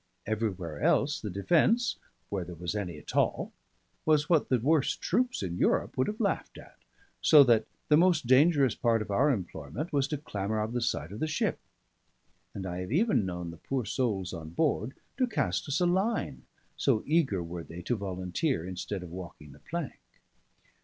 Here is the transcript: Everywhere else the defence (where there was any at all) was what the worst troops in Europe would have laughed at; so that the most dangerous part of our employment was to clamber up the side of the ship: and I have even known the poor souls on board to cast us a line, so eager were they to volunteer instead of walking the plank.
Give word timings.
Everywhere 0.25 0.81
else 0.81 1.21
the 1.21 1.29
defence 1.29 1.97
(where 2.29 2.43
there 2.43 2.55
was 2.55 2.73
any 2.73 2.97
at 2.97 3.15
all) 3.15 3.53
was 4.03 4.27
what 4.27 4.49
the 4.49 4.57
worst 4.59 4.99
troops 4.99 5.43
in 5.43 5.59
Europe 5.59 5.95
would 5.95 6.07
have 6.07 6.19
laughed 6.19 6.57
at; 6.57 6.79
so 7.21 7.43
that 7.43 7.67
the 7.87 7.97
most 7.97 8.25
dangerous 8.25 8.73
part 8.73 9.03
of 9.03 9.11
our 9.11 9.29
employment 9.29 9.93
was 9.93 10.07
to 10.07 10.17
clamber 10.17 10.59
up 10.59 10.73
the 10.73 10.81
side 10.81 11.11
of 11.11 11.19
the 11.19 11.27
ship: 11.27 11.59
and 12.55 12.65
I 12.65 12.79
have 12.79 12.91
even 12.91 13.27
known 13.27 13.51
the 13.51 13.57
poor 13.57 13.85
souls 13.85 14.33
on 14.33 14.49
board 14.49 14.95
to 15.17 15.27
cast 15.27 15.67
us 15.69 15.79
a 15.79 15.85
line, 15.85 16.47
so 16.75 17.03
eager 17.05 17.43
were 17.43 17.63
they 17.63 17.83
to 17.83 17.95
volunteer 17.95 18.65
instead 18.65 19.03
of 19.03 19.11
walking 19.11 19.51
the 19.51 19.59
plank. 19.59 20.01